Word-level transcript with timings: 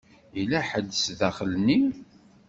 Yella 0.37 0.59
ḥedd 0.69 0.89
zdaxel-nni. 1.05 1.79